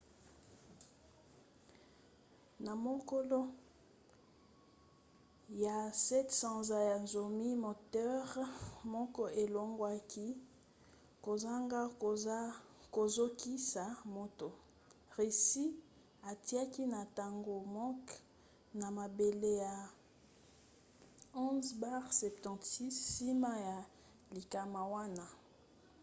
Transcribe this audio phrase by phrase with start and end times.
[2.65, 3.39] na mokolo
[5.65, 8.27] ya 7 sanza ya zomi moteur
[8.93, 10.27] moko elongwaki
[11.25, 11.81] kozanga
[12.95, 13.83] kozokisa
[14.15, 14.47] moto.
[15.17, 15.71] russie
[16.31, 18.15] atiaki na ntango moke
[18.79, 19.75] na mabele ba
[21.43, 23.77] il-76 nsima ya
[24.35, 25.25] likama wana